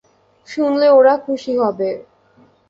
শুনলে 0.47 0.87
ওরা 0.91 1.13
খুশি 1.25 1.53
হবে। 1.61 1.89